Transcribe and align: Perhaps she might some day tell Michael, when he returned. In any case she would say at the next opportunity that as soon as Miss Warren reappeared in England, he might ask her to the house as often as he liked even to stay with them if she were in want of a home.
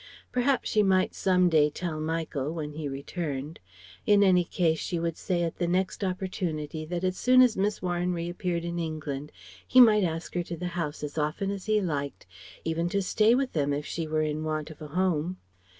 Perhaps 0.31 0.67
she 0.67 0.81
might 0.81 1.13
some 1.13 1.47
day 1.47 1.69
tell 1.69 1.99
Michael, 2.01 2.55
when 2.55 2.73
he 2.73 2.87
returned. 2.89 3.59
In 4.07 4.23
any 4.23 4.43
case 4.43 4.79
she 4.79 4.97
would 4.99 5.15
say 5.15 5.43
at 5.43 5.57
the 5.57 5.67
next 5.67 6.03
opportunity 6.03 6.85
that 6.85 7.03
as 7.03 7.15
soon 7.19 7.39
as 7.43 7.55
Miss 7.55 7.83
Warren 7.83 8.11
reappeared 8.11 8.65
in 8.65 8.79
England, 8.79 9.31
he 9.67 9.79
might 9.79 10.03
ask 10.03 10.33
her 10.33 10.41
to 10.41 10.57
the 10.57 10.69
house 10.73 11.03
as 11.03 11.19
often 11.19 11.51
as 11.51 11.67
he 11.67 11.81
liked 11.81 12.25
even 12.65 12.89
to 12.89 12.99
stay 13.03 13.35
with 13.35 13.53
them 13.53 13.73
if 13.73 13.85
she 13.85 14.07
were 14.07 14.23
in 14.23 14.43
want 14.43 14.71
of 14.71 14.81
a 14.81 14.87
home. 14.87 15.37